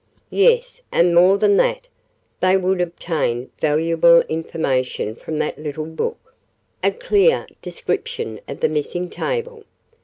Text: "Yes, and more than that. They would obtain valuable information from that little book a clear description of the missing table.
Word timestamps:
"Yes, 0.31 0.81
and 0.91 1.13
more 1.13 1.37
than 1.37 1.57
that. 1.57 1.87
They 2.39 2.57
would 2.57 2.81
obtain 2.81 3.51
valuable 3.61 4.21
information 4.21 5.13
from 5.15 5.37
that 5.37 5.59
little 5.59 5.85
book 5.85 6.33
a 6.83 6.89
clear 6.91 7.45
description 7.61 8.39
of 8.47 8.61
the 8.61 8.67
missing 8.69 9.11
table. 9.11 9.63